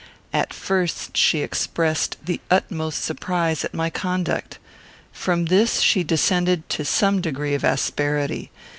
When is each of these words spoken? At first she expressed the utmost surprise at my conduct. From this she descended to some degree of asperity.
At 0.33 0.51
first 0.51 1.15
she 1.15 1.41
expressed 1.43 2.17
the 2.25 2.41
utmost 2.49 3.03
surprise 3.03 3.63
at 3.63 3.75
my 3.75 3.91
conduct. 3.91 4.57
From 5.11 5.45
this 5.45 5.79
she 5.81 6.03
descended 6.03 6.67
to 6.69 6.83
some 6.83 7.21
degree 7.21 7.53
of 7.53 7.63
asperity. 7.63 8.49